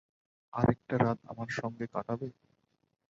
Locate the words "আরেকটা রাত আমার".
0.53-1.49